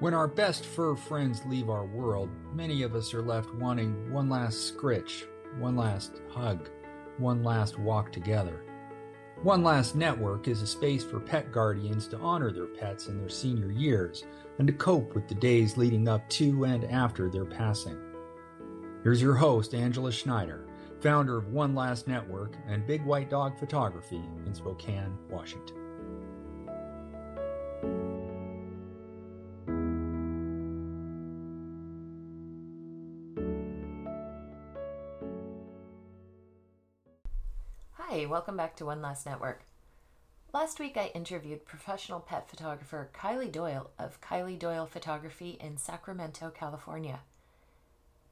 [0.00, 4.28] When our best fur friends leave our world, many of us are left wanting one
[4.28, 5.24] last scritch,
[5.58, 6.70] one last hug,
[7.16, 8.62] one last walk together.
[9.42, 13.28] One Last Network is a space for pet guardians to honor their pets in their
[13.28, 14.24] senior years
[14.58, 17.98] and to cope with the days leading up to and after their passing.
[19.04, 20.66] Here's your host, Angela Schneider,
[21.00, 25.87] founder of One Last Network and Big White Dog Photography in Spokane, Washington.
[38.48, 39.60] Welcome back to One Last Network.
[40.54, 46.48] Last week I interviewed professional pet photographer Kylee Doyle of Kylee Doyle Photography in Sacramento,
[46.48, 47.20] California.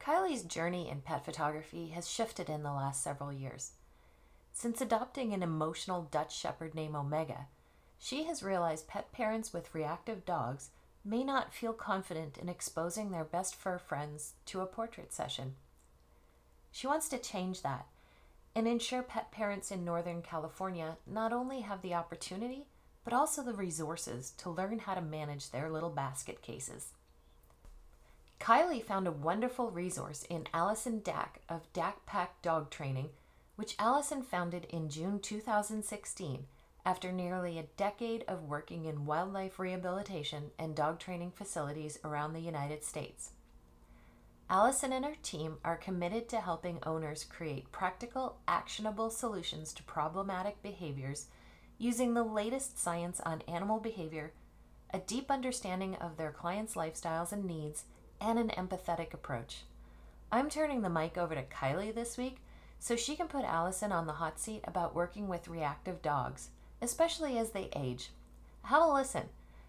[0.00, 3.72] Kylee's journey in pet photography has shifted in the last several years.
[4.54, 7.48] Since adopting an emotional Dutch Shepherd named Omega,
[7.98, 10.70] she has realized pet parents with reactive dogs
[11.04, 15.56] may not feel confident in exposing their best fur friends to a portrait session.
[16.72, 17.86] She wants to change that
[18.56, 22.64] and ensure pet parents in Northern California not only have the opportunity,
[23.04, 26.94] but also the resources to learn how to manage their little basket cases.
[28.40, 33.10] Kylee found a wonderful resource in Allison Daack of Daack Pack Dog Training,
[33.56, 36.46] which Allison founded in June 2016
[36.86, 42.40] after nearly a decade of working in wildlife rehabilitation and dog training facilities around the
[42.40, 43.32] United States.
[44.48, 50.62] Allison and her team are committed to helping owners create practical, actionable solutions to problematic
[50.62, 51.26] behaviors
[51.78, 54.32] using the latest science on animal behavior,
[54.94, 57.84] a deep understanding of their clients' lifestyles and needs,
[58.20, 59.64] and an empathetic approach.
[60.30, 62.36] I'm turning the mic over to Kylee this week
[62.78, 66.50] so she can put Allison on the hot seat about working with reactive dogs,
[66.80, 68.10] especially as they age.
[68.62, 69.24] Have a listen.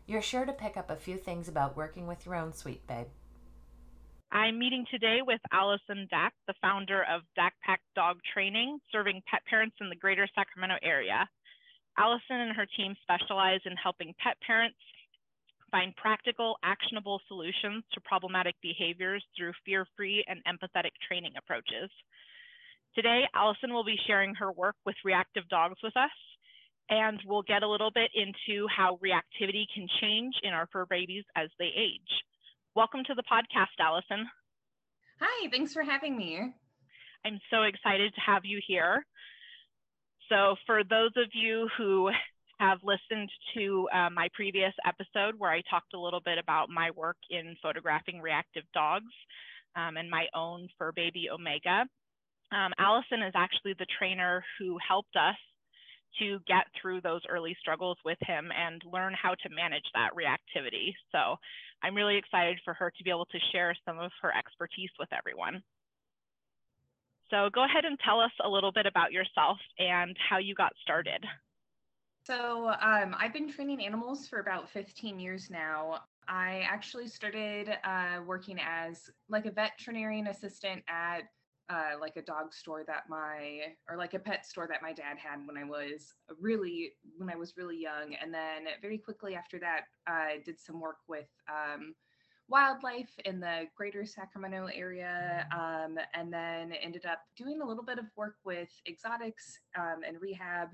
[0.06, 3.08] You're sure to pick up a few things about working with your own sweet babe.
[4.31, 9.40] I'm meeting today with Allison Daack, the founder of Daack Pack Dog Training, serving pet
[9.50, 11.25] parents in the greater Sacramento area.
[11.97, 14.78] Allison and her team specialize in helping pet parents
[15.72, 21.90] find practical, actionable solutions to problematic behaviors through fear-free and empathetic training approaches.
[22.96, 26.12] Today, Allison will be sharing her work with reactive dogs with us,
[26.90, 31.24] and we'll get a little bit into how reactivity can change in our fur babies
[31.35, 32.26] as they age.
[32.77, 34.27] Welcome to the podcast, Allison.
[35.19, 36.53] Hi, thanks for having me.
[37.25, 39.03] I'm so excited to have you here.
[40.29, 42.11] So, for those of you who
[42.59, 46.91] have listened to uh, my previous episode where I talked a little bit about my
[46.91, 49.11] work in photographing reactive dogs
[49.75, 51.83] um, and my own fur baby Omega,
[52.51, 55.35] um, Allison is actually the trainer who helped us
[56.19, 60.94] to get through those early struggles with him and learn how to manage that reactivity.
[61.11, 61.35] So
[61.83, 65.09] I'm really excited for her to be able to share some of her expertise with
[65.11, 65.61] everyone.
[67.29, 70.73] So go ahead and tell us a little bit about yourself and how you got
[70.81, 71.25] started.
[72.25, 76.01] So um, I've been training animals for about 15 years now.
[76.27, 81.22] I actually started uh, working as like a veterinarian assistant at
[81.69, 85.17] uh, like a dog store that my or like a pet store that my dad
[85.17, 89.59] had when I was really when I was really young, and then very quickly after
[89.59, 91.94] that, I did some work with um,
[92.50, 98.00] wildlife in the greater Sacramento area, um, and then ended up doing a little bit
[98.00, 100.69] of work with exotics um, and rehab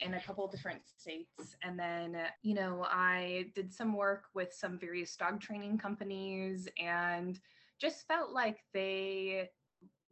[0.00, 1.54] in a couple different states.
[1.62, 7.38] And then, you know, I did some work with some various dog training companies and
[7.80, 9.50] just felt like they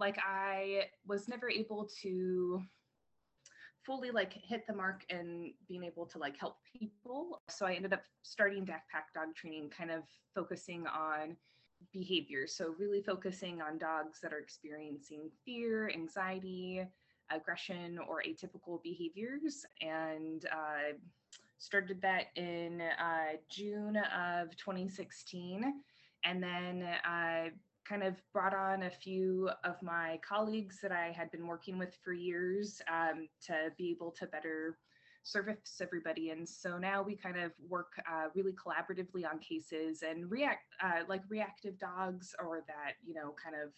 [0.00, 2.62] like I was never able to
[3.84, 7.42] fully like hit the mark and being able to like help people.
[7.48, 10.02] So I ended up starting Daack Pack dog training, kind of
[10.34, 11.36] focusing on
[11.92, 12.46] behavior.
[12.46, 16.84] So really focusing on dogs that are experiencing fear, anxiety,
[17.30, 19.64] aggression, or atypical behaviors.
[19.80, 20.96] And uh,
[21.58, 25.74] started that in uh, June of 2016.
[26.24, 27.50] And then uh,
[27.90, 31.92] kind of brought on a few of my colleagues that I had been working with
[32.04, 34.78] for years um, to be able to better
[35.24, 36.30] service everybody.
[36.30, 41.02] And so now we kind of work uh, really collaboratively on cases and react uh,
[41.08, 43.72] like reactive dogs or that, you know, kind of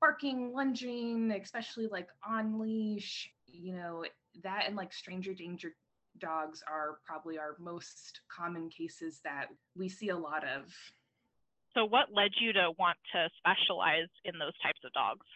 [0.00, 4.04] barking, lunging, especially like on leash, you know,
[4.44, 5.74] that and like stranger danger
[6.18, 9.46] dogs are probably our most common cases that
[9.76, 10.72] we see a lot of.
[11.74, 15.26] So, what led you to want to specialize in those types of dogs?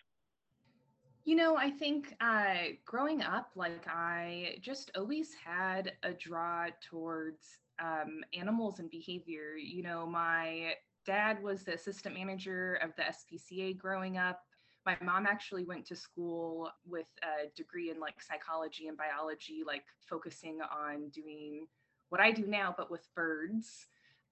[1.25, 7.61] You know, I think uh, growing up, like I just always had a draw towards
[7.81, 9.57] um, animals and behavior.
[9.57, 10.75] You know, my
[11.07, 14.41] dad was the assistant manager of the SPCA growing up.
[14.85, 19.85] My mom actually went to school with a degree in like psychology and biology, like
[20.07, 21.67] focusing on doing
[22.11, 23.87] what I do now, but with birds.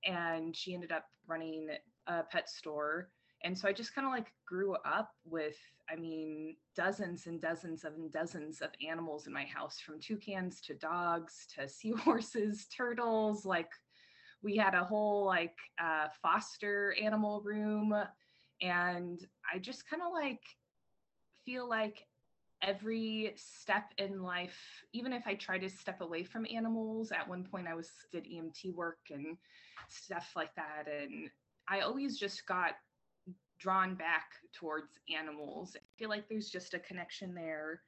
[0.04, 1.68] And she ended up running
[2.06, 3.08] a pet store.
[3.44, 5.56] And so I just kind of like grew up with,
[5.90, 10.60] I mean, dozens and dozens of and dozens of animals in my house, from toucans
[10.62, 13.44] to dogs to seahorses, turtles.
[13.44, 13.70] Like
[14.42, 17.94] we had a whole like uh, foster animal room.
[18.60, 20.42] And I just kind of like
[21.44, 22.06] feel like
[22.62, 24.56] every step in life
[24.92, 28.24] even if i try to step away from animals at one point i was did
[28.24, 29.36] emt work and
[29.88, 31.28] stuff like that and
[31.72, 32.72] i always just got
[33.62, 35.76] drawn back towards animals.
[35.76, 37.80] I feel like there's just a connection there.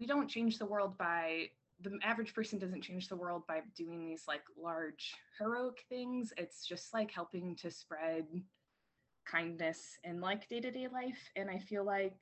[0.00, 1.50] We don't change the world by
[1.80, 6.32] the average person doesn't change the world by doing these like large heroic things.
[6.36, 8.24] It's just like helping to spread
[9.24, 11.30] kindness in like day-to-day life.
[11.36, 12.18] And i feel like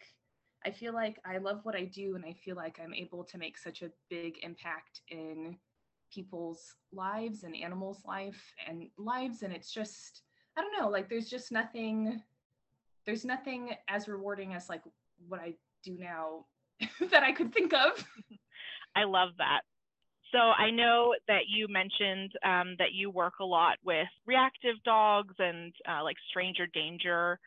[0.67, 3.39] I feel like I love what I do and I feel like I'm able to
[3.39, 5.57] make such a big impact in
[6.13, 9.43] people's lives and animals' life and lives.
[9.43, 10.23] And it's just
[10.57, 12.23] I don't know, like there's just nothing
[13.05, 14.83] there's nothing as rewarding as like
[15.29, 16.47] what I do now
[17.11, 18.05] that I could think of.
[18.97, 19.61] I love that.
[20.33, 25.35] So I know that you mentioned um, that you work a lot with reactive dogs
[25.39, 27.39] and uh, like stranger danger.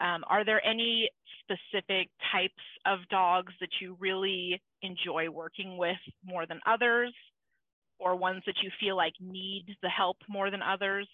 [0.00, 1.10] Um, are there any
[1.40, 2.54] specific types
[2.86, 7.12] of dogs that you really enjoy working with more than others,
[7.98, 11.08] or ones that you feel like need the help more than others?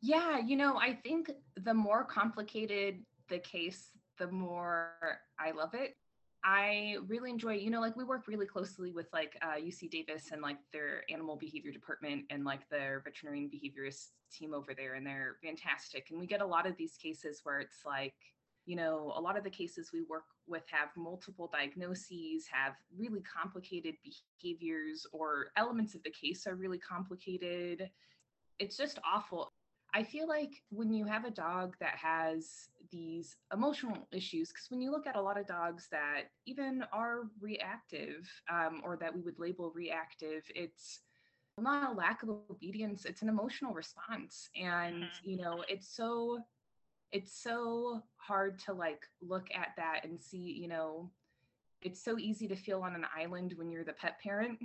[0.00, 4.92] Yeah, you know, I think the more complicated the case, the more
[5.38, 5.96] I love it.
[6.44, 10.30] I really enjoy, you know, like we work really closely with like uh, UC Davis
[10.32, 15.04] and like their animal behavior department and like their veterinarian behaviorist team over there, and
[15.06, 16.06] they're fantastic.
[16.10, 18.14] And we get a lot of these cases where it's like,
[18.66, 23.22] you know, a lot of the cases we work with have multiple diagnoses, have really
[23.22, 23.94] complicated
[24.40, 27.90] behaviors, or elements of the case are really complicated.
[28.60, 29.52] It's just awful.
[29.94, 34.80] I feel like when you have a dog that has these emotional issues, because when
[34.80, 39.22] you look at a lot of dogs that even are reactive um, or that we
[39.22, 41.00] would label reactive, it's
[41.56, 44.50] not a lack of obedience, it's an emotional response.
[44.56, 45.30] And, mm-hmm.
[45.30, 46.38] you know, it's so
[47.10, 51.10] it's so hard to like look at that and see, you know,
[51.80, 54.58] it's so easy to feel on an island when you're the pet parent,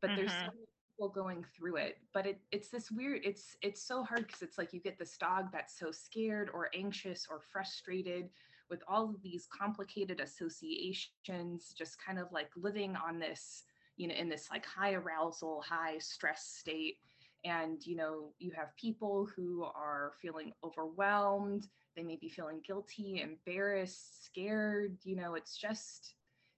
[0.00, 0.20] but mm-hmm.
[0.20, 0.71] there's so mm-hmm
[1.02, 4.56] people going through it but it, it's this weird it's it's so hard because it's
[4.56, 8.28] like you get this dog that's so scared or anxious or frustrated
[8.70, 13.64] with all of these complicated associations just kind of like living on this
[13.96, 16.98] you know in this like high arousal high stress state.
[17.44, 21.66] And you know you have people who are feeling overwhelmed
[21.96, 26.14] they may be feeling guilty embarrassed scared you know it's just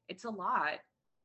[0.08, 0.80] it's a lot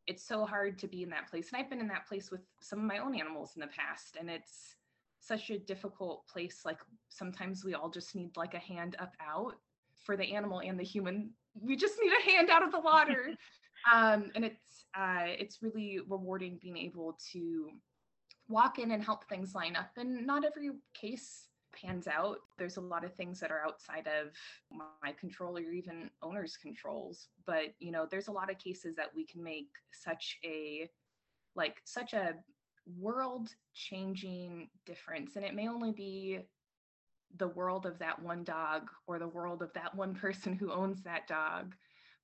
[0.10, 1.52] it's so hard to be in that place.
[1.52, 4.18] And I've been in that place with some of my own animals in the past.
[4.20, 4.76] And it's
[5.20, 6.62] such a difficult place.
[6.66, 6.80] Like
[7.10, 9.54] sometimes we all just need like a hand up out
[10.04, 11.30] for the animal and the human.
[11.54, 13.36] We just need a hand out of the water.
[13.94, 17.70] um, and it's uh, it's really rewarding being able to
[18.48, 19.92] walk in and help things line up.
[19.96, 22.38] And not every case pans out.
[22.58, 24.34] There's a lot of things that are outside of
[24.72, 27.28] my control or even owner's controls.
[27.46, 30.90] But, you know, there's a lot of cases that we can make such a,
[31.56, 32.36] like, such a
[32.98, 35.36] world changing difference.
[35.36, 36.40] And it may only be
[37.38, 41.04] the world of that one dog or the world of that one person who owns
[41.04, 41.76] that dog.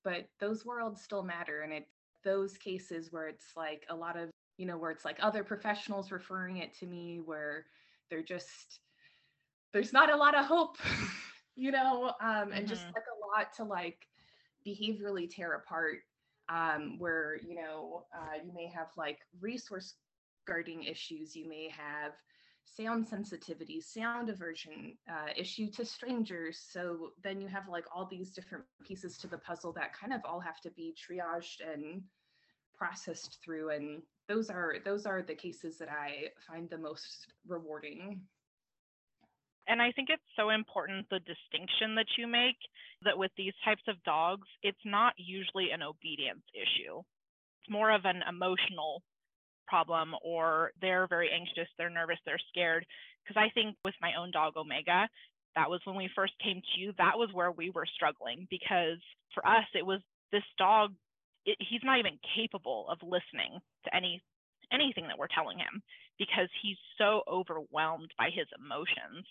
[0.04, 1.62] But those worlds still matter.
[1.62, 1.92] And it's
[2.24, 6.12] those cases where it's like a lot of, you know, where it's like other professionals
[6.12, 7.66] referring it to me, where
[8.10, 8.80] they're just
[9.76, 10.78] there's not a lot of hope,
[11.58, 12.66] you know, um, and mm-hmm.
[12.66, 14.08] just like a lot to like
[14.66, 16.00] behaviorally tear apart.
[16.48, 19.96] Um, where you know uh, you may have like resource
[20.48, 22.14] guarding issues, you may have
[22.64, 26.64] sound sensitivity, sound aversion, uh, issue to strangers.
[26.72, 30.22] So then you have like all these different pieces to the puzzle that kind of
[30.24, 32.04] all have to be triaged and
[32.78, 33.72] processed through.
[33.72, 38.22] And those are those are the cases that I find the most rewarding
[39.68, 42.58] and I think it's so important the distinction that you make
[43.04, 47.00] that with these types of dogs, it's not usually an obedience issue.
[47.62, 49.02] It's more of an emotional
[49.68, 52.86] problem, or they're very anxious, they're nervous, they're scared.
[53.24, 55.10] Because I think with my own dog, Omega,
[55.56, 59.00] that was when we first came to you, that was where we were struggling because
[59.34, 60.94] for us, it was this dog,
[61.46, 64.22] it, he's not even capable of listening to any
[64.76, 65.82] anything that we're telling him
[66.20, 69.26] because he's so overwhelmed by his emotions.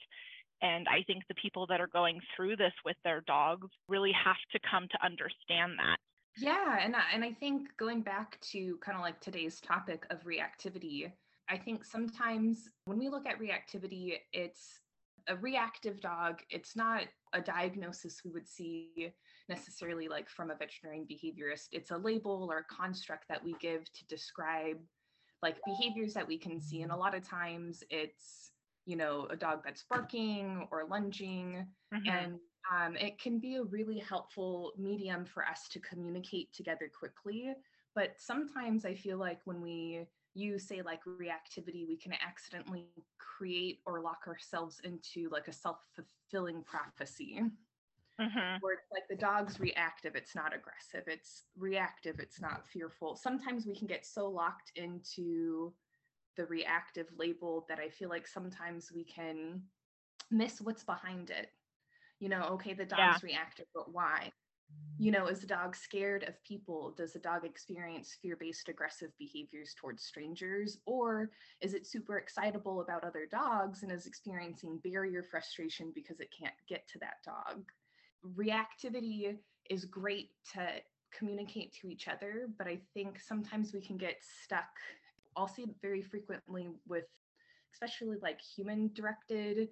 [0.62, 4.36] And I think the people that are going through this with their dogs really have
[4.52, 5.98] to come to understand that.
[6.36, 10.24] Yeah, and I, and I think going back to kind of like today's topic of
[10.24, 11.12] reactivity,
[11.48, 14.80] I think sometimes when we look at reactivity, it's
[15.28, 16.40] a reactive dog.
[16.50, 19.12] It's not a diagnosis we would see
[19.48, 21.68] necessarily like from a veterinarian behaviorist.
[21.72, 24.78] It's a label or a construct that we give to describe
[25.44, 26.82] like behaviors that we can see.
[26.82, 28.50] And a lot of times it's,
[28.86, 31.66] you know, a dog that's barking or lunging.
[31.94, 32.08] Mm-hmm.
[32.08, 32.38] And
[32.74, 37.52] um, it can be a really helpful medium for us to communicate together quickly.
[37.94, 43.80] But sometimes I feel like when we use, say, like reactivity, we can accidentally create
[43.86, 47.42] or lock ourselves into like a self fulfilling prophecy.
[48.20, 48.56] Mm-hmm.
[48.60, 51.08] Where it's like the dog's reactive, it's not aggressive.
[51.08, 53.16] It's reactive, it's not fearful.
[53.16, 55.72] Sometimes we can get so locked into
[56.36, 59.62] the reactive label that I feel like sometimes we can
[60.30, 61.48] miss what's behind it.
[62.20, 63.30] You know, okay, the dog's yeah.
[63.30, 64.30] reactive, but why?
[64.98, 66.94] You know, is the dog scared of people?
[66.96, 70.78] Does the dog experience fear based aggressive behaviors towards strangers?
[70.86, 71.30] Or
[71.60, 76.54] is it super excitable about other dogs and is experiencing barrier frustration because it can't
[76.68, 77.64] get to that dog?
[78.36, 79.36] Reactivity
[79.70, 80.66] is great to
[81.16, 84.68] communicate to each other, but I think sometimes we can get stuck.
[85.36, 87.04] I'll see very frequently with
[87.72, 89.68] especially like human directed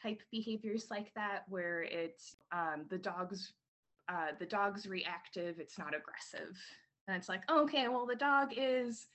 [0.00, 3.52] type behaviors like that where it's um, the dog's
[4.08, 6.58] uh, the dog's reactive it's not aggressive
[7.06, 9.06] and it's like okay well the dog is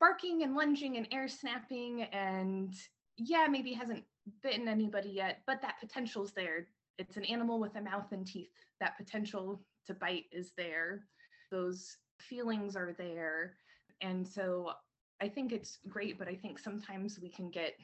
[0.00, 2.74] barking and lunging and air snapping and
[3.16, 4.02] yeah maybe hasn't
[4.42, 6.66] bitten anybody yet but that potential's there
[6.98, 8.52] it's an animal with a mouth and teeth.
[8.80, 11.04] That potential to bite is there.
[11.50, 13.54] Those feelings are there.
[14.00, 14.72] And so
[15.20, 17.74] I think it's great, but I think sometimes we can get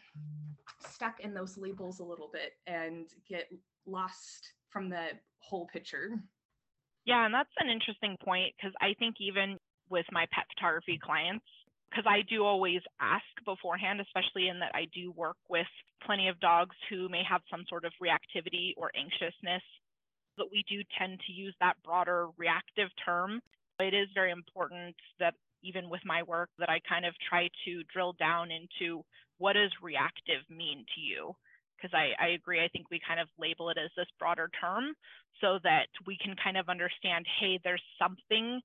[0.88, 3.48] stuck in those labels a little bit and get
[3.86, 6.20] lost from the whole picture.
[7.04, 11.44] Yeah, and that's an interesting point because I think even with my pet photography clients,
[11.90, 15.66] because I do always ask beforehand, especially in that I do work with
[16.04, 19.62] plenty of dogs who may have some sort of reactivity or anxiousness,
[20.37, 23.40] but we do tend to use that broader reactive term.
[23.80, 27.82] It is very important that even with my work that I kind of try to
[27.92, 29.02] drill down into
[29.38, 31.32] what does reactive mean to you?
[31.76, 34.92] Because I, I agree, I think we kind of label it as this broader term
[35.40, 38.61] so that we can kind of understand, hey, there's something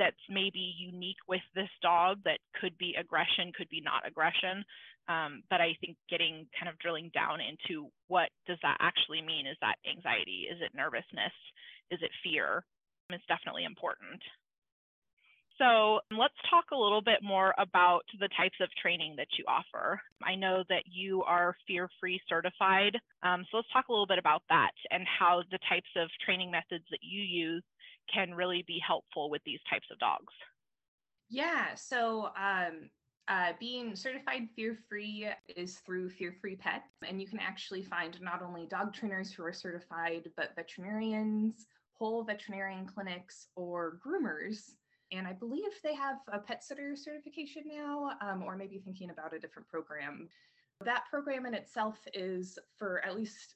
[0.00, 4.64] that's maybe unique with this dog that could be aggression, could be not aggression.
[5.08, 9.46] Um, but I think getting kind of drilling down into what does that actually mean?
[9.46, 10.48] Is that anxiety?
[10.50, 11.36] Is it nervousness?
[11.90, 12.64] Is it fear?
[13.10, 14.22] It's definitely important.
[15.58, 20.00] So let's talk a little bit more about the types of training that you offer.
[20.24, 22.96] I know that you are fear free certified.
[23.22, 26.50] Um, so let's talk a little bit about that and how the types of training
[26.50, 27.62] methods that you use
[28.12, 30.32] can really be helpful with these types of dogs?
[31.28, 32.90] Yeah, so um,
[33.28, 38.20] uh, being certified fear free is through Fear Free Pets, and you can actually find
[38.20, 44.72] not only dog trainers who are certified, but veterinarians, whole veterinarian clinics, or groomers.
[45.12, 49.34] And I believe they have a pet sitter certification now, um, or maybe thinking about
[49.34, 50.28] a different program.
[50.84, 53.54] That program in itself is for at least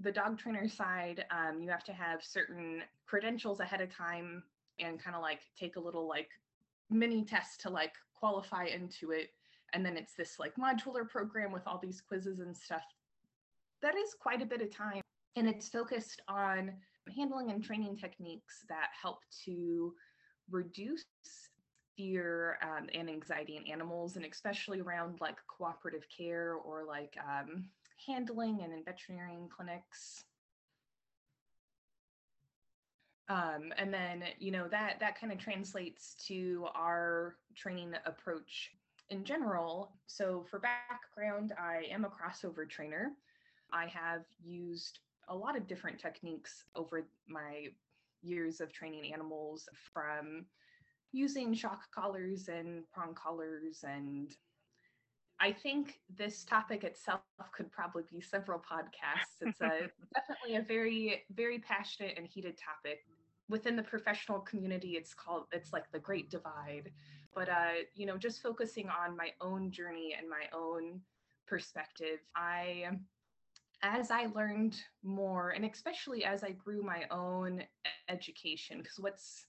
[0.00, 4.42] the dog trainer side, um, you have to have certain credentials ahead of time
[4.80, 6.28] and kind of like take a little like
[6.90, 9.30] mini test to like qualify into it.
[9.72, 12.82] And then it's this like modular program with all these quizzes and stuff.
[13.82, 15.00] That is quite a bit of time.
[15.36, 16.72] And it's focused on
[17.14, 19.92] handling and training techniques that help to
[20.50, 21.04] reduce
[21.96, 27.64] fear um, and anxiety in animals, and especially around like cooperative care or like um,
[28.06, 30.24] handling and in veterinarian clinics.
[33.28, 38.72] Um, and then, you know, that that kind of translates to our training approach
[39.10, 39.92] in general.
[40.06, 43.12] So for background, I am a crossover trainer.
[43.72, 47.68] I have used a lot of different techniques over my
[48.22, 50.44] years of training animals from
[51.12, 54.34] using shock collars and prong collars and
[55.44, 57.20] I think this topic itself
[57.52, 59.42] could probably be several podcasts.
[59.42, 63.04] It's a definitely a very, very passionate and heated topic.
[63.50, 66.92] Within the professional community, it's called it's like the great divide.
[67.34, 71.02] But uh, you know, just focusing on my own journey and my own
[71.46, 72.86] perspective, I
[73.82, 77.62] as I learned more, and especially as I grew my own
[78.08, 79.44] education, because what's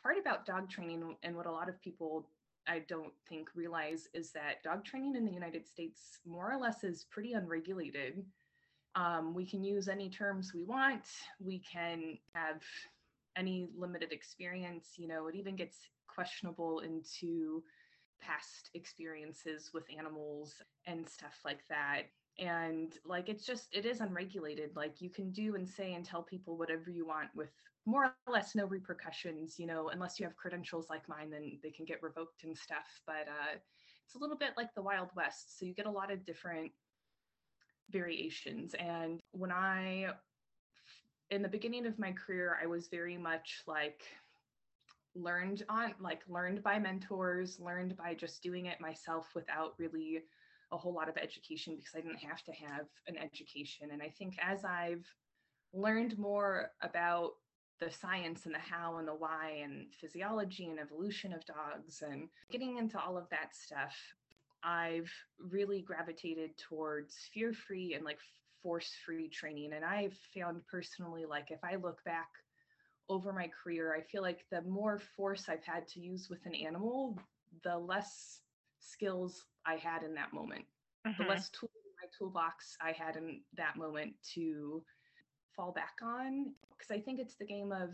[0.00, 2.28] hard about dog training and what a lot of people
[2.66, 6.84] I don't think realize is that dog training in the United States more or less
[6.84, 8.24] is pretty unregulated.
[8.94, 11.04] Um, we can use any terms we want.
[11.40, 12.62] We can have
[13.36, 14.90] any limited experience.
[14.96, 17.62] You know, it even gets questionable into
[18.20, 20.54] past experiences with animals
[20.86, 22.04] and stuff like that.
[22.38, 24.70] And like, it's just, it is unregulated.
[24.74, 27.50] Like, you can do and say and tell people whatever you want with
[27.86, 31.70] more or less no repercussions, you know, unless you have credentials like mine, then they
[31.70, 33.00] can get revoked and stuff.
[33.06, 33.56] But uh,
[34.04, 35.58] it's a little bit like the Wild West.
[35.58, 36.72] So you get a lot of different
[37.90, 38.74] variations.
[38.74, 40.06] And when I,
[41.30, 44.02] in the beginning of my career, I was very much like,
[45.16, 50.24] learned on like learned by mentors learned by just doing it myself without really
[50.72, 53.90] a whole lot of education because i didn't have to have an education.
[53.92, 55.06] And i think as i've
[55.72, 57.32] learned more about
[57.80, 62.28] the science and the how and the why and physiology and evolution of dogs and
[62.50, 63.94] getting into all of that stuff
[64.62, 68.18] i've really gravitated towards fear free and like
[68.62, 69.72] force free training.
[69.74, 72.28] And i've found personally like if i look back
[73.08, 76.54] over my career i feel like the more force i've had to use with an
[76.54, 77.18] animal
[77.62, 78.40] the less
[78.84, 80.64] skills i had in that moment
[81.06, 81.22] mm-hmm.
[81.22, 84.82] the less tools in my toolbox i had in that moment to
[85.54, 87.90] fall back on because I think it's the game of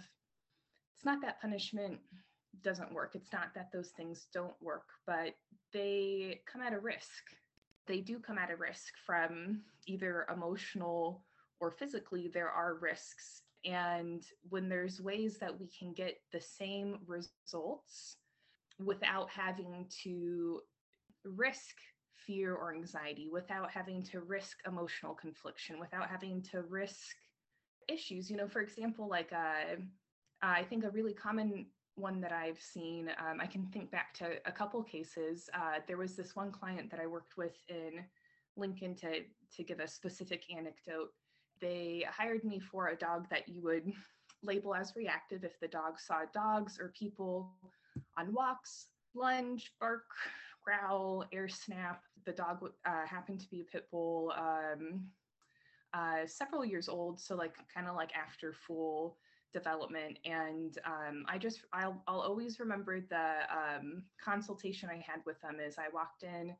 [0.95, 1.99] it's not that punishment
[2.63, 3.13] doesn't work.
[3.15, 5.35] It's not that those things don't work, but
[5.73, 7.25] they come at a risk.
[7.87, 11.23] They do come at a risk from either emotional
[11.61, 13.43] or physically, there are risks.
[13.65, 18.17] And when there's ways that we can get the same results
[18.83, 20.61] without having to
[21.25, 21.77] risk
[22.27, 27.17] fear or anxiety, without having to risk emotional confliction, without having to risk
[27.89, 28.31] issues.
[28.31, 29.77] You know, for example, like uh,
[30.43, 34.37] I think a really common one that I've seen, um, I can think back to
[34.47, 35.49] a couple cases.
[35.55, 38.05] Uh, there was this one client that I worked with in
[38.57, 39.23] Lincoln to
[39.57, 41.11] to give a specific anecdote.
[41.61, 43.93] They hired me for a dog that you would
[44.43, 47.53] label as reactive if the dog saw dogs or people
[48.17, 50.07] on walks, lunge, bark,
[50.65, 52.03] growl, air snap.
[52.27, 54.33] The dog uh, happened to be a pit bull.
[54.37, 55.07] Um,
[55.93, 59.19] uh, several years old, so like kind of like after full
[59.53, 60.19] development.
[60.25, 65.59] And um, I just I'll I'll always remember the um, consultation I had with them
[65.65, 66.55] is I walked in.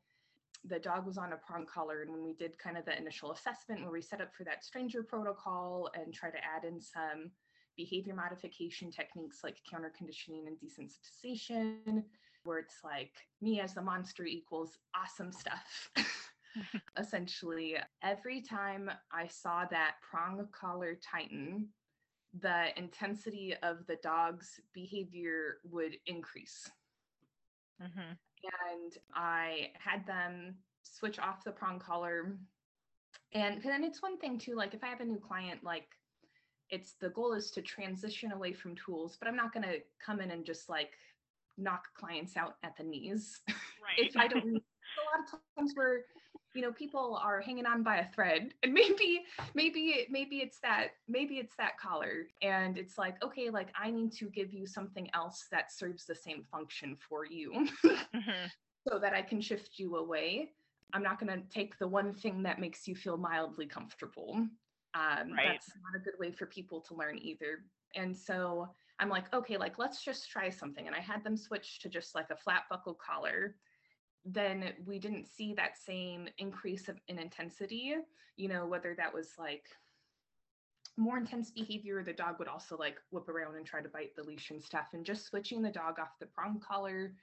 [0.65, 3.31] The dog was on a prong collar, and when we did kind of the initial
[3.31, 7.31] assessment, where we set up for that stranger protocol and try to add in some
[7.77, 12.03] behavior modification techniques like counter conditioning and desensitization,
[12.43, 15.89] where it's like me as the monster equals awesome stuff.
[16.97, 21.67] essentially, every time I saw that prong collar tighten,
[22.39, 26.69] the intensity of the dog's behavior would increase.
[27.81, 28.13] Mm-hmm.
[28.71, 32.37] And I had them switch off the prong collar.
[33.33, 35.87] And then it's one thing too, like if I have a new client, like
[36.69, 40.21] it's the goal is to transition away from tools, but I'm not going to come
[40.21, 40.91] in and just like
[41.61, 43.39] knock clients out at the knees.
[43.47, 43.55] Right.
[43.97, 46.01] if I don't, a lot of times where
[46.53, 50.89] you know people are hanging on by a thread and maybe maybe maybe it's that
[51.07, 55.09] maybe it's that collar and it's like okay like i need to give you something
[55.13, 58.45] else that serves the same function for you mm-hmm.
[58.87, 60.49] so that i can shift you away
[60.93, 64.47] i'm not going to take the one thing that makes you feel mildly comfortable
[64.93, 65.47] um, right.
[65.47, 67.59] that's not a good way for people to learn either
[67.95, 68.67] and so
[69.01, 72.15] i'm like okay like let's just try something and i had them switch to just
[72.15, 73.55] like a flat buckle collar.
[74.23, 77.95] Then we didn't see that same increase of, in intensity
[78.37, 79.65] you know whether that was like
[80.97, 84.23] more intense behavior the dog would also like whip around and try to bite the
[84.23, 84.89] leash and stuff.
[84.93, 87.13] And just switching the dog off the prong collar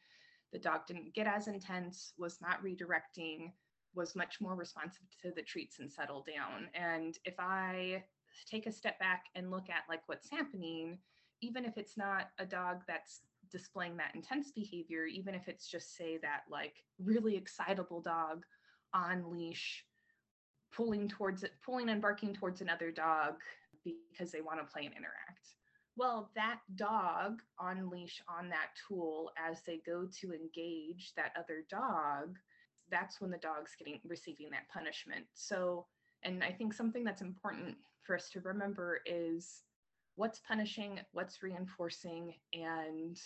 [0.52, 3.52] the dog didn't get as intense was not redirecting
[3.94, 6.68] was much more responsive to the treats and settle down.
[6.74, 8.02] And if i
[8.50, 10.98] take a step back and look at like what's happening
[11.40, 13.20] even if it's not a dog that's
[13.51, 18.44] displaying that intense behavior, even if it's just say that like really excitable dog
[18.94, 19.85] on leash,
[20.72, 23.35] pulling towards it, pulling and barking towards another dog
[23.85, 25.55] because they want to play and interact.
[25.96, 31.64] Well, that dog on leash on that tool as they go to engage that other
[31.68, 32.37] dog,
[32.90, 35.24] that's when the dog's getting receiving that punishment.
[35.35, 35.87] So,
[36.22, 39.62] and I think something that's important for us to remember is
[40.18, 43.16] what's punishing, what's reinforcing, and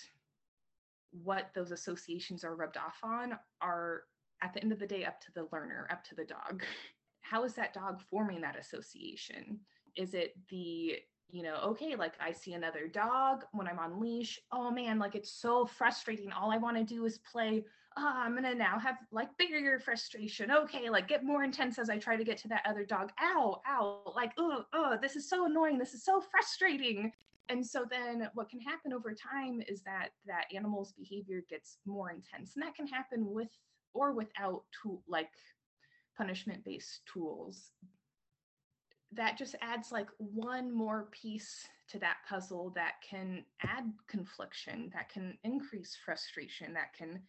[1.25, 4.03] what those associations are rubbed off on are
[4.43, 6.63] at the end of the day up to the learner, up to the dog.
[7.23, 9.61] How is that dog forming that association?
[9.97, 10.97] Is it the
[11.31, 14.39] you know, okay, like I see another dog when I'm on leash.
[14.53, 16.31] Oh man, like it's so frustrating.
[16.31, 17.65] All I want to do is play.
[17.97, 20.51] Oh, I'm gonna now have like bigger frustration.
[20.51, 23.11] Okay, like get more intense as I try to get to that other dog.
[23.21, 25.79] Ow, ow, like, oh, oh, this is so annoying.
[25.79, 27.13] This is so frustrating.
[27.49, 32.11] And so then what can happen over time is that that animal's behavior gets more
[32.11, 32.53] intense.
[32.55, 33.51] And that can happen with
[33.95, 35.29] or without tool like
[36.17, 37.73] punishment based tools
[39.15, 45.11] that just adds like one more piece to that puzzle that can add confliction, that
[45.11, 47.21] can increase frustration, that can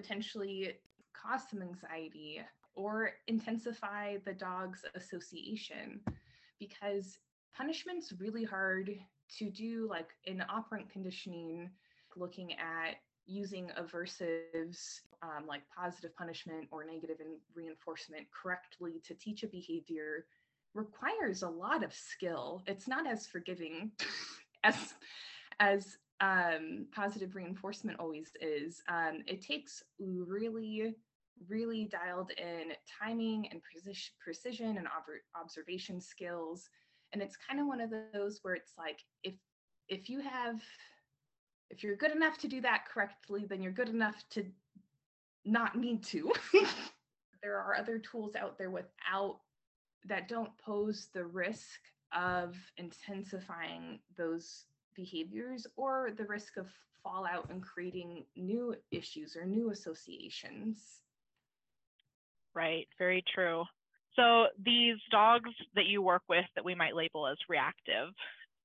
[0.00, 0.74] potentially
[1.12, 2.40] cause some anxiety
[2.74, 6.00] or intensify the dog's association
[6.60, 7.18] because
[7.56, 8.96] punishment's really hard
[9.38, 11.68] to do like in operant conditioning
[12.16, 17.16] looking at using aversives um, like positive punishment or negative
[17.54, 20.26] reinforcement correctly to teach a behavior
[20.74, 22.62] requires a lot of skill.
[22.66, 23.90] It's not as forgiving
[24.64, 24.94] as
[25.60, 28.82] as um, positive reinforcement always is.
[28.88, 30.94] Um, it takes really,
[31.48, 33.60] really dialed in timing and
[34.22, 36.68] precision, and ob- observation skills.
[37.12, 39.34] And it's kind of one of those where it's like if
[39.88, 40.60] if you have
[41.70, 44.44] if you're good enough to do that correctly, then you're good enough to
[45.44, 46.32] not need to.
[47.42, 49.40] there are other tools out there without
[50.04, 51.80] that don't pose the risk
[52.12, 54.64] of intensifying those
[54.98, 56.66] behaviors or the risk of
[57.02, 61.02] fallout and creating new issues or new associations.
[62.54, 63.64] Right, very true.
[64.16, 68.08] So, these dogs that you work with that we might label as reactive,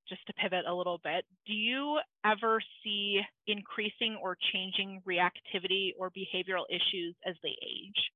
[0.10, 6.10] just to pivot a little bit, do you ever see increasing or changing reactivity or
[6.10, 8.12] behavioral issues as they age?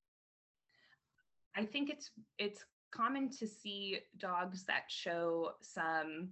[1.55, 6.29] I think it's it's common to see dogs that show some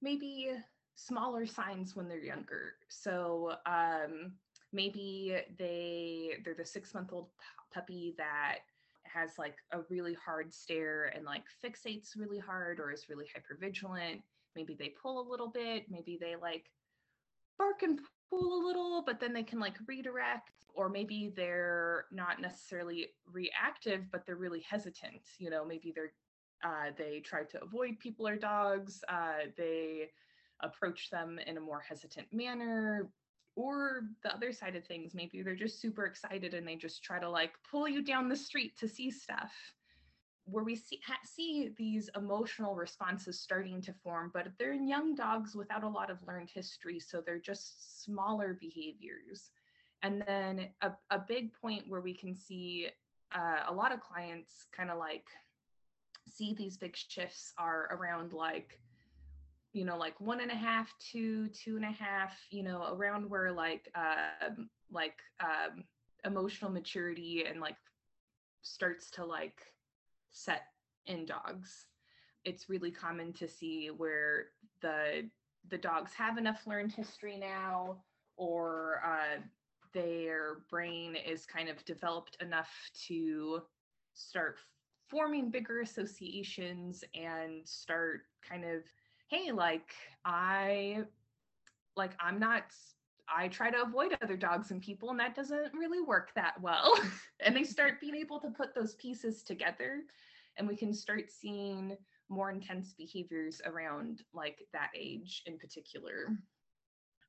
[0.00, 0.50] maybe
[0.94, 2.74] smaller signs when they're younger.
[2.88, 4.32] So um,
[4.72, 7.28] maybe they they're the six month old
[7.72, 8.58] puppy that
[9.04, 13.58] has like a really hard stare and like fixates really hard or is really hyper
[13.60, 14.22] vigilant.
[14.56, 15.90] Maybe they pull a little bit.
[15.90, 16.70] Maybe they like
[17.58, 18.00] bark and
[18.30, 24.10] pull a little, but then they can like redirect or maybe they're not necessarily reactive
[24.10, 26.12] but they're really hesitant you know maybe they're
[26.64, 30.08] uh, they try to avoid people or dogs uh, they
[30.62, 33.08] approach them in a more hesitant manner
[33.54, 35.14] or the other side of things.
[35.14, 38.36] Maybe they're just super excited and they just try to like pull you down the
[38.36, 39.52] street to see stuff.
[40.44, 45.84] Where we see, see these emotional responses starting to form but they're young dogs without
[45.84, 49.50] a lot of learned history so they're just smaller behaviors.
[50.02, 52.88] And then a, a big point where we can see
[53.34, 55.26] uh, a lot of clients kind of like
[56.26, 58.80] see these big shifts are around like
[59.72, 63.28] you know like one and a half two two and a half you know around
[63.28, 64.50] where like uh
[64.90, 65.84] like um
[66.24, 67.76] emotional maturity and like
[68.62, 69.60] starts to like
[70.30, 70.62] set
[71.06, 71.86] in dogs.
[72.44, 74.46] It's really common to see where
[74.80, 75.28] the
[75.68, 77.98] the dogs have enough learned history now
[78.36, 79.40] or uh,
[79.94, 82.70] their brain is kind of developed enough
[83.06, 83.62] to
[84.14, 84.56] start
[85.08, 88.82] forming bigger associations and start kind of
[89.32, 89.94] hey like
[90.26, 90.98] i
[91.96, 92.64] like i'm not
[93.34, 96.94] i try to avoid other dogs and people and that doesn't really work that well
[97.40, 100.02] and they start being able to put those pieces together
[100.58, 101.96] and we can start seeing
[102.28, 106.28] more intense behaviors around like that age in particular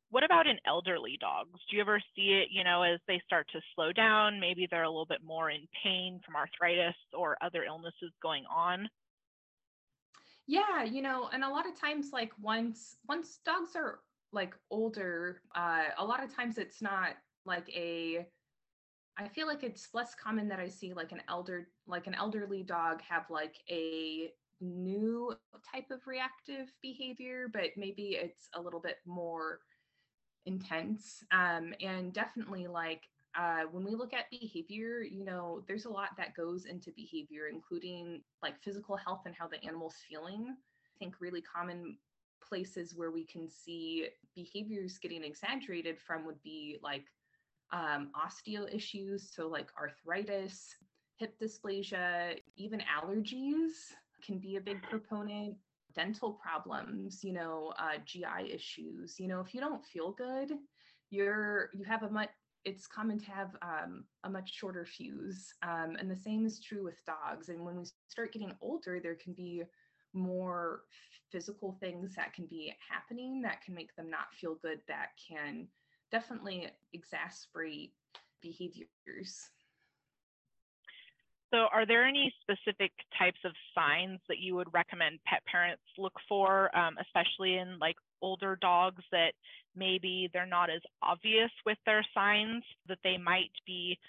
[0.10, 1.60] what about in elderly dogs?
[1.68, 4.40] Do you ever see it, you know, as they start to slow down?
[4.40, 8.88] Maybe they're a little bit more in pain from arthritis or other illnesses going on?
[10.48, 14.02] Yeah, you know, and a lot of times, like once once dogs are
[14.32, 18.28] like older, uh, a lot of times it's not like a.
[19.18, 22.64] I feel like it's less common that I see like an elder like an elderly
[22.64, 25.36] dog have like a new
[25.72, 29.62] type of reactive behavior, but maybe it's a little bit more
[30.46, 35.90] intense um, and definitely like uh, when we look at behavior you know there's a
[35.90, 41.00] lot that goes into behavior including like physical health and how the animal's feeling i
[41.00, 41.98] think really common
[42.48, 47.06] places where we can see behaviors getting exaggerated from would be like
[47.72, 50.76] um, osteo issues so like arthritis
[51.18, 53.94] hip dysplasia even allergies
[54.24, 55.56] can be a big proponent
[55.96, 59.20] dental problems, you know, uh, GI issues.
[59.20, 60.54] You know, if you don't feel good,
[61.10, 62.30] you're you have a much
[62.66, 65.54] it's common to have um, a much shorter fuse.
[65.64, 67.50] Um, and the same is true with dogs.
[67.50, 69.64] And when we start getting older, there can be
[70.14, 70.82] more
[71.32, 75.68] physical things that can be happening that can make them not feel good that can
[76.12, 77.94] definitely exasperate
[78.42, 79.50] behaviors.
[81.52, 86.14] So, are there any specific types of signs that you would recommend pet parents look
[86.28, 89.34] for, um, especially in like older dogs that
[89.76, 94.00] maybe they're not as obvious with their signs that they might be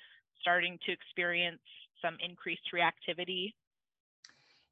[0.41, 1.63] starting to experience
[2.03, 3.53] some increased reactivity?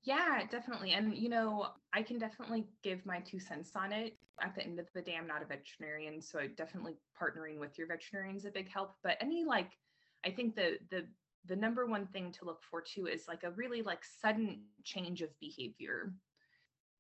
[0.05, 0.93] Yeah, definitely.
[0.93, 4.19] And, you know, I can definitely give my two cents on it.
[4.41, 7.87] At the end of the day, I'm not a veterinarian, so definitely partnering with your
[7.87, 8.97] veterinarian is a big help.
[9.03, 9.79] But any like,
[10.25, 11.07] I think the the
[11.45, 15.23] the number one thing to look for too is like a really like sudden change
[15.23, 16.15] of behavior.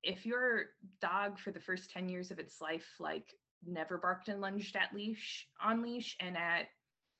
[0.02, 0.64] If your
[1.00, 3.34] dog for the first 10 years of its life like
[3.64, 6.66] never barked and lunged at leash on leash and at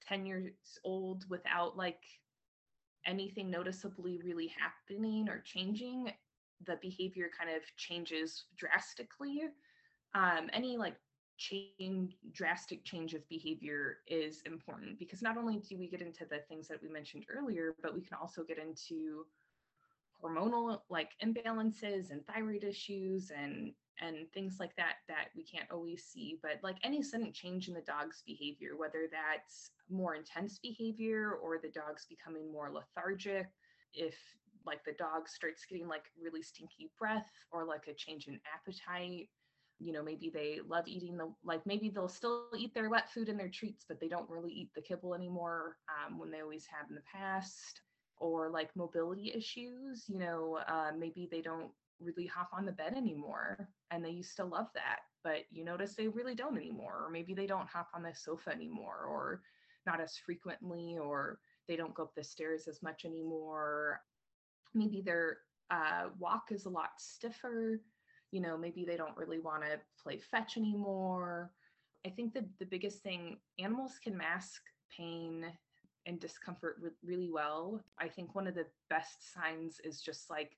[0.09, 0.53] 10 years
[0.85, 2.01] old without like
[3.07, 6.13] anything noticeably really happening or changing,
[6.67, 9.43] the behavior kind of changes drastically.
[10.15, 10.95] Um, any like
[11.39, 16.39] change, drastic change of behavior is important because not only do we get into the
[16.49, 19.27] things that we mentioned earlier, but we can also get into
[20.23, 26.05] hormonal like imbalances and thyroid issues and and things like that that we can't always
[26.05, 31.39] see but like any sudden change in the dog's behavior whether that's more intense behavior
[31.43, 33.49] or the dog's becoming more lethargic
[33.95, 34.15] if
[34.65, 39.29] like the dog starts getting like really stinky breath or like a change in appetite
[39.79, 43.29] you know maybe they love eating the like maybe they'll still eat their wet food
[43.29, 46.67] and their treats but they don't really eat the kibble anymore um, when they always
[46.67, 47.81] have in the past
[48.23, 52.95] or like mobility issues you know uh, maybe they don't really hop on the bed
[52.97, 57.11] anymore and they used to love that but you notice they really don't anymore or
[57.11, 59.43] maybe they don't hop on the sofa anymore or
[59.87, 64.01] not as frequently or they don't go up the stairs as much anymore.
[64.75, 65.39] Maybe their
[65.71, 67.81] uh, walk is a lot stiffer
[68.31, 71.53] you know maybe they don't really want to play fetch anymore.
[72.07, 74.63] I think that the biggest thing animals can mask
[74.97, 75.47] pain
[76.07, 80.57] and discomfort re- really well i think one of the best signs is just like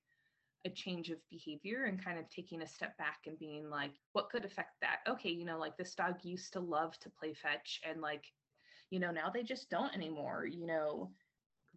[0.65, 4.31] a change of behavior and kind of taking a step back and being like, what
[4.31, 4.99] could affect that?
[5.09, 8.33] Okay, you know, like this dog used to love to play fetch and like,
[8.91, 10.47] you know, now they just don't anymore.
[10.47, 11.11] You know,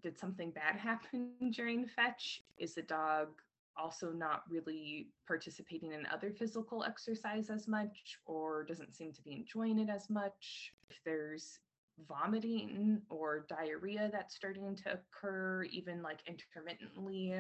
[0.02, 2.44] did something bad happen during fetch?
[2.58, 3.30] Is the dog
[3.76, 9.34] also not really participating in other physical exercise as much or doesn't seem to be
[9.34, 10.74] enjoying it as much?
[10.90, 11.60] If there's
[12.08, 17.36] vomiting or diarrhea that's starting to occur, even like intermittently,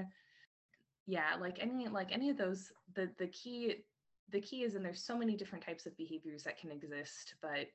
[1.07, 3.75] yeah like any like any of those the the key
[4.29, 7.67] the key is and there's so many different types of behaviors that can exist but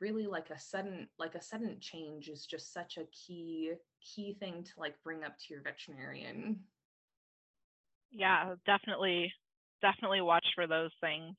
[0.00, 4.62] really like a sudden like a sudden change is just such a key key thing
[4.62, 6.60] to like bring up to your veterinarian.
[8.12, 9.32] Yeah definitely
[9.82, 11.34] definitely watch for those things.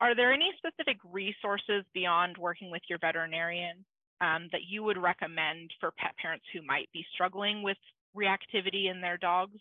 [0.00, 3.84] Are there any specific resources beyond working with your veterinarian
[4.20, 7.78] um, that you would recommend for pet parents who might be struggling with
[8.16, 9.60] reactivity in their dogs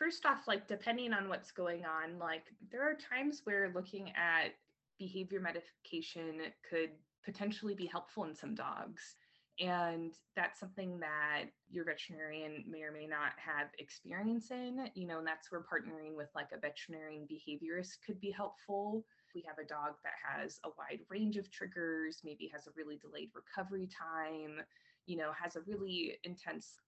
[0.00, 4.54] first off, like depending on what's going on, like there are times where looking at
[4.98, 6.90] behavior medication could
[7.22, 9.16] potentially be helpful in some dogs.
[9.60, 15.18] And that's something that your veterinarian may or may not have experience in, you know,
[15.18, 19.04] and that's where partnering with like a veterinarian behaviorist could be helpful.
[19.34, 22.96] We have a dog that has a wide range of triggers, maybe has a really
[22.96, 24.60] delayed recovery time,
[25.06, 26.80] you know, has a really intense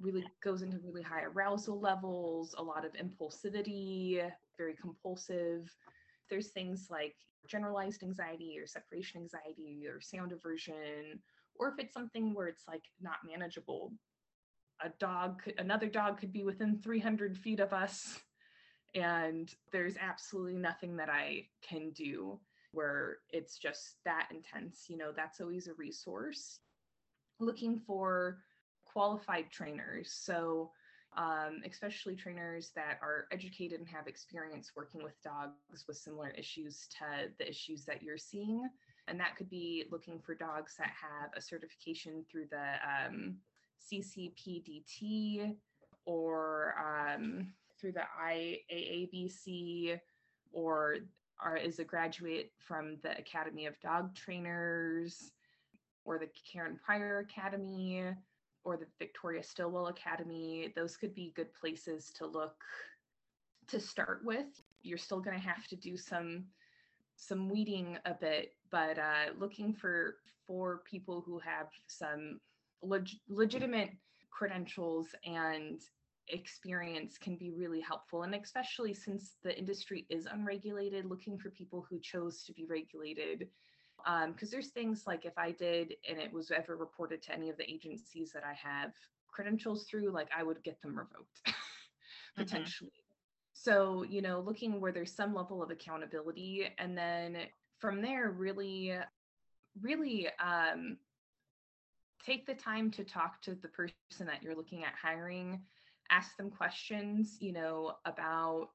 [0.00, 5.74] really goes into really high arousal levels, a lot of impulsivity, very compulsive.
[6.30, 7.16] There's things like
[7.48, 11.20] generalized anxiety or separation anxiety or sound aversion,
[11.54, 13.92] or if it's something where it's like not manageable.
[14.80, 18.20] A dog, another dog could be within 300 feet of us,
[18.94, 22.38] and there's absolutely nothing that I can do
[22.72, 24.86] where it's just that intense.
[24.88, 26.60] You know, that's always a resource.
[27.40, 28.38] Looking for
[28.84, 30.12] qualified trainers.
[30.12, 30.70] So,
[31.16, 36.86] um, especially trainers that are educated and have experience working with dogs with similar issues
[36.98, 38.68] to the issues that you're seeing.
[39.08, 43.36] And that could be looking for dogs that have a certification through the um,
[43.90, 45.56] CCPDT
[46.04, 49.98] or um, through the IAABC
[50.52, 50.96] or
[51.40, 55.32] are, is a graduate from the Academy of Dog Trainers
[56.04, 58.12] or the Karen Pryor Academy
[58.64, 62.56] or the Victoria Stilwell Academy, those could be good places to look
[63.68, 64.46] to start with.
[64.82, 66.44] You're still going to have to do some
[67.16, 72.40] some weeding a bit, but uh, looking for for people who have some
[72.82, 73.90] leg- legitimate
[74.30, 75.80] credentials and
[76.30, 81.86] experience can be really helpful and especially since the industry is unregulated looking for people
[81.88, 83.48] who chose to be regulated
[84.26, 87.50] because um, there's things like if i did and it was ever reported to any
[87.50, 88.92] of the agencies that i have
[89.30, 92.42] credentials through like i would get them revoked mm-hmm.
[92.42, 93.52] potentially mm-hmm.
[93.52, 97.36] so you know looking where there's some level of accountability and then
[97.78, 98.94] from there really
[99.80, 100.96] really um,
[102.24, 105.60] take the time to talk to the person that you're looking at hiring
[106.10, 108.68] ask them questions you know about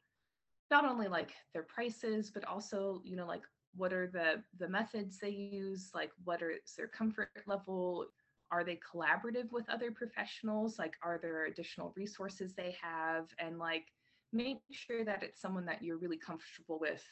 [0.71, 3.43] not only like their prices but also you know like
[3.75, 5.91] what are the the methods they use?
[5.93, 8.07] Like what is their comfort level?
[8.51, 10.77] Are they collaborative with other professionals?
[10.77, 13.29] Like are there additional resources they have?
[13.39, 13.85] And like
[14.31, 17.03] make sure that it's someone that you're really comfortable with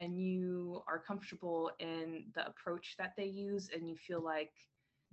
[0.00, 4.52] and you are comfortable in the approach that they use and you feel like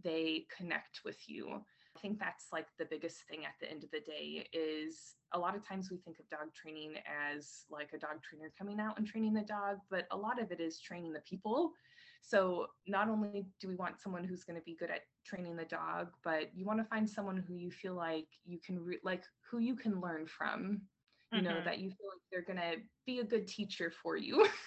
[0.03, 1.61] they connect with you
[1.95, 5.39] I think that's like the biggest thing at the end of the day is a
[5.39, 8.97] lot of times we think of dog training as like a dog trainer coming out
[8.97, 11.73] and training the dog, but a lot of it is training the people.
[12.21, 15.65] So not only do we want someone who's going to be good at training the
[15.65, 19.23] dog, but you want to find someone who you feel like you can re- like
[19.49, 20.81] who you can learn from.
[21.31, 21.47] You mm-hmm.
[21.47, 24.47] know that you feel like they're going to be a good teacher for you.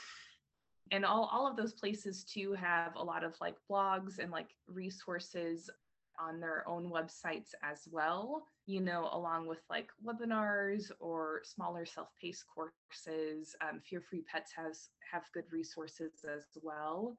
[0.93, 4.51] and all all of those places too have a lot of like blogs and like
[4.67, 5.71] resources
[6.19, 12.45] on their own websites as well, you know, along with like webinars or smaller self-paced
[12.47, 13.55] courses.
[13.61, 17.17] Um, Fear Free Pets has have good resources as well.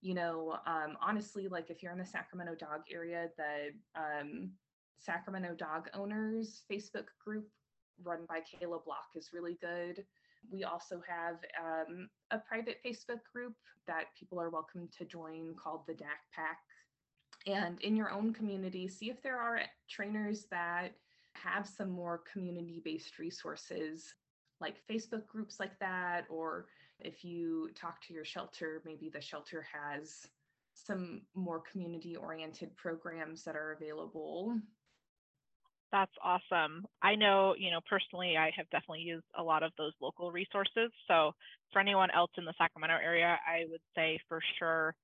[0.00, 4.50] You know, um, honestly, like if you're in the Sacramento dog area, the um,
[4.98, 7.48] Sacramento Dog Owners Facebook group
[8.04, 10.04] run by Kayla Block is really good.
[10.52, 13.54] We also have um, a private Facebook group
[13.86, 16.58] that people are welcome to join called the Daack Pack
[17.48, 20.92] and in your own community, see if there are trainers that
[21.32, 24.14] have some more community based resources
[24.60, 26.66] like Facebook groups like that, or
[27.00, 30.26] if you talk to your shelter, maybe the shelter has
[30.74, 34.58] some more community oriented programs that are available.
[35.90, 36.84] That's awesome.
[37.02, 40.90] I know, you know, personally, I have definitely used a lot of those local resources.
[41.06, 41.32] So,
[41.72, 44.94] for anyone else in the Sacramento area, I would say for sure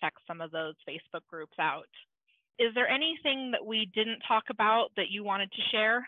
[0.00, 1.88] check some of those Facebook groups out.
[2.58, 6.06] Is there anything that we didn't talk about that you wanted to share?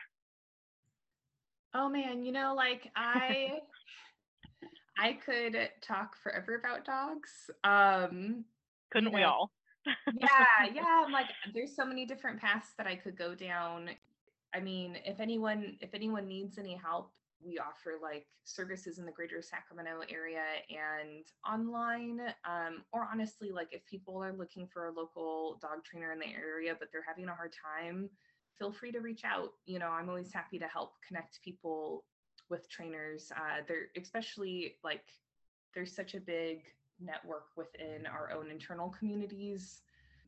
[1.75, 3.59] Oh man, you know, like I
[4.99, 7.51] I could talk forever about dogs.
[7.65, 8.45] Um
[8.93, 9.51] couldn't you know, we all?
[9.87, 11.05] yeah, yeah.
[11.05, 13.91] I'm Like there's so many different paths that I could go down.
[14.55, 17.11] I mean, if anyone if anyone needs any help
[17.45, 22.21] we offer like services in the greater Sacramento area and online.
[22.45, 26.27] Um, or honestly, like if people are looking for a local dog trainer in the
[26.27, 28.09] area, but they're having a hard time,
[28.59, 29.53] feel free to reach out.
[29.67, 32.05] You know, I'm always happy to help connect people
[32.51, 33.33] with trainers.
[33.35, 35.05] Uh, they're especially like
[35.75, 36.63] there's such a big
[37.01, 39.83] network within our own internal communities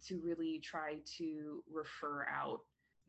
[0.06, 2.60] to really try to refer out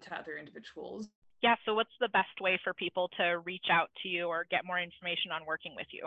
[0.01, 1.09] to other individuals
[1.41, 4.65] yeah, so what's the best way for people to reach out to you or get
[4.65, 6.05] more information on working with you?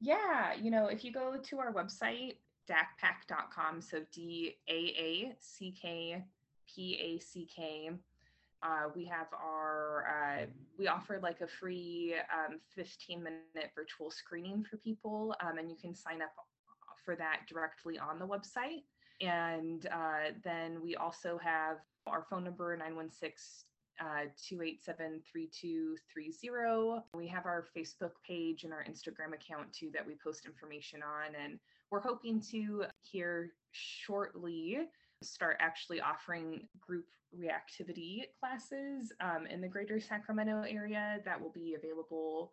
[0.00, 2.36] Yeah, you know, if you go to our website,
[2.68, 6.24] daackpack.com, so D A A C K
[6.66, 7.90] P A C K,
[8.62, 10.46] uh, we have our, uh,
[10.78, 15.76] we offer like a free um, 15 minute virtual screening for people, um, and you
[15.76, 16.32] can sign up
[17.04, 18.84] for that directly on the website.
[19.20, 23.66] And uh, then we also have our phone number 916
[24.00, 27.02] uh, 287-3230.
[27.14, 31.34] We have our Facebook page and our Instagram account too that we post information on.
[31.42, 31.58] And
[31.90, 34.78] we're hoping to here shortly
[35.22, 37.06] start actually offering group
[37.38, 42.52] reactivity classes um, in the greater Sacramento area that will be available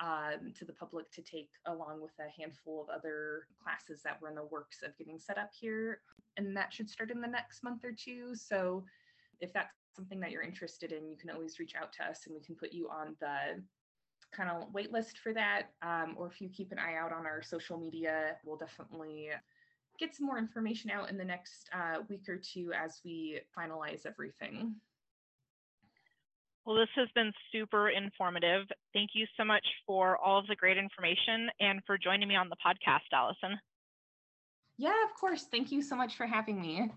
[0.00, 4.30] um, to the public to take along with a handful of other classes that we're
[4.30, 6.00] in the works of getting set up here.
[6.36, 8.34] And that should start in the next month or two.
[8.34, 8.84] So
[9.40, 12.34] if that's something that you're interested in, you can always reach out to us and
[12.34, 13.62] we can put you on the
[14.32, 15.68] kind of wait list for that.
[15.82, 19.30] Um, or if you keep an eye out on our social media, we'll definitely
[19.98, 24.06] get some more information out in the next uh, week or two as we finalize
[24.06, 24.74] everything.
[26.64, 28.66] Well, this has been super informative.
[28.92, 32.48] Thank you so much for all of the great information and for joining me on
[32.48, 33.58] the podcast, Allison.
[34.76, 35.46] Yeah, of course.
[35.50, 36.90] Thank you so much for having me.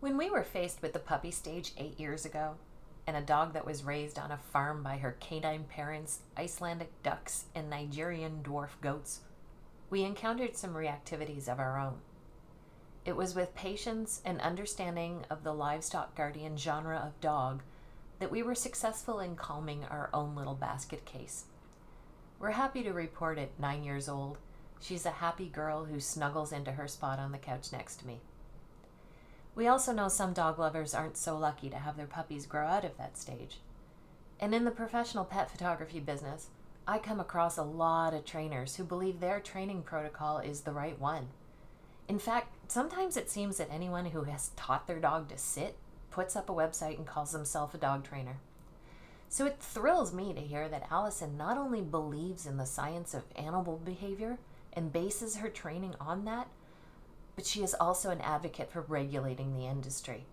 [0.00, 2.54] When we were faced with the puppy stage eight years ago,
[3.06, 7.44] and a dog that was raised on a farm by her canine parents, Icelandic ducks,
[7.54, 9.20] and Nigerian dwarf goats,
[9.90, 11.98] we encountered some reactivities of our own.
[13.04, 17.62] It was with patience and understanding of the livestock guardian genre of dog
[18.20, 21.44] that we were successful in calming our own little basket case.
[22.38, 24.38] We're happy to report at nine years old,
[24.80, 28.20] she's a happy girl who snuggles into her spot on the couch next to me.
[29.54, 32.84] We also know some dog lovers aren't so lucky to have their puppies grow out
[32.84, 33.58] of that stage.
[34.38, 36.48] And in the professional pet photography business,
[36.86, 40.98] I come across a lot of trainers who believe their training protocol is the right
[40.98, 41.28] one.
[42.08, 45.76] In fact, sometimes it seems that anyone who has taught their dog to sit
[46.10, 48.38] puts up a website and calls himself a dog trainer.
[49.28, 53.22] So it thrills me to hear that Allison not only believes in the science of
[53.36, 54.38] animal behavior
[54.72, 56.48] and bases her training on that,
[57.40, 60.26] but she is also an advocate for regulating the industry.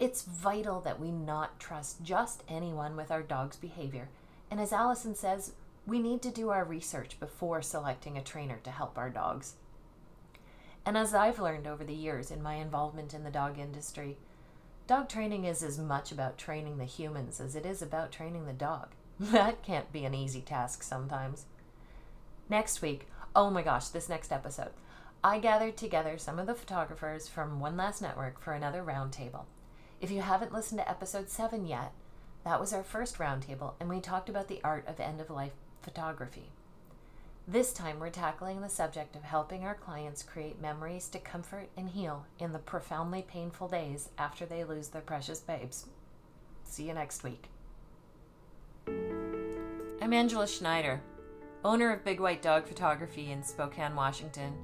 [0.00, 4.08] It's vital that we not trust just anyone with our dog's behavior,
[4.50, 5.52] and as Allison says,
[5.86, 9.54] we need to do our research before selecting a trainer to help our dogs.
[10.84, 14.16] And as I've learned over the years in my involvement in the dog industry,
[14.88, 18.52] dog training is as much about training the humans as it is about training the
[18.52, 18.88] dog.
[19.20, 21.46] That can't be an easy task sometimes.
[22.48, 24.72] Next week, oh my gosh, this next episode,
[25.24, 29.44] I gathered together some of the photographers from One Last Network for another roundtable.
[30.00, 31.92] If you haven't listened to episode 7 yet,
[32.44, 35.52] that was our first roundtable, and we talked about the art of end of life
[35.80, 36.50] photography.
[37.46, 41.90] This time, we're tackling the subject of helping our clients create memories to comfort and
[41.90, 45.86] heal in the profoundly painful days after they lose their precious babes.
[46.64, 47.44] See you next week.
[48.88, 51.00] I'm Angela Schneider,
[51.64, 54.54] owner of Big White Dog Photography in Spokane, Washington,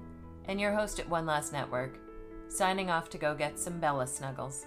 [0.49, 1.99] and your host at One Last Network,
[2.49, 4.67] signing off to go get some Bella snuggles.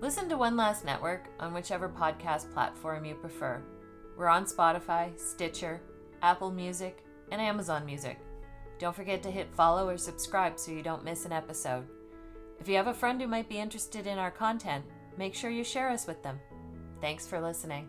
[0.00, 3.62] Listen to One Last Network on whichever podcast platform you prefer.
[4.18, 5.80] We're on Spotify, Stitcher,
[6.22, 8.18] Apple Music, and Amazon Music.
[8.78, 11.86] Don't forget to hit follow or subscribe so you don't miss an episode.
[12.60, 14.84] If you have a friend who might be interested in our content,
[15.16, 16.38] make sure you share us with them.
[17.00, 17.88] Thanks for listening.